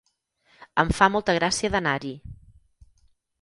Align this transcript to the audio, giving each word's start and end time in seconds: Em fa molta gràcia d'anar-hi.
Em 0.83 0.93
fa 0.99 1.09
molta 1.17 1.35
gràcia 1.39 1.71
d'anar-hi. 1.75 2.15